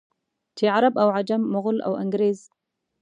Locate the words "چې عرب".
0.57-0.93